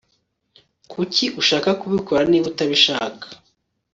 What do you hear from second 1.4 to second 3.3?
ushaka kubikora niba utabishaka